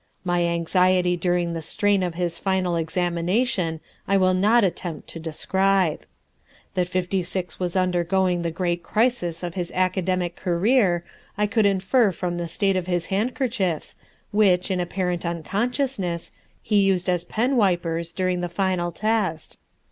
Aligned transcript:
My 0.23 0.43
anxiety 0.45 1.15
during 1.15 1.53
the 1.53 1.61
strain 1.61 2.01
of 2.01 2.15
his 2.15 2.39
final 2.39 2.75
examination 2.75 3.79
I 4.07 4.17
will 4.17 4.33
not 4.33 4.63
attempt 4.63 5.07
to 5.09 5.19
describe. 5.19 6.07
That 6.73 6.87
Fifty 6.87 7.21
Six 7.21 7.59
was 7.59 7.75
undergoing 7.75 8.41
the 8.41 8.49
great 8.49 8.81
crisis 8.81 9.43
of 9.43 9.53
his 9.53 9.71
academic 9.75 10.35
career, 10.35 11.05
I 11.37 11.45
could 11.45 11.67
infer 11.67 12.11
from 12.11 12.37
the 12.39 12.47
state 12.47 12.75
of 12.77 12.87
his 12.87 13.05
handkerchiefs 13.13 13.95
which, 14.31 14.71
in 14.71 14.79
apparent 14.79 15.23
unconsciousness, 15.23 16.31
he 16.63 16.79
used 16.81 17.07
as 17.07 17.23
pen 17.23 17.55
wipers 17.55 18.11
during 18.11 18.41
the 18.41 18.49
final 18.49 18.91
test. 18.91 19.59